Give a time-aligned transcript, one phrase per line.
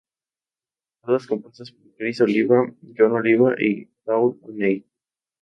[1.03, 2.65] Todas compuestas por Criss Oliva,
[2.97, 4.83] Jon Oliva y Paul O'Neill.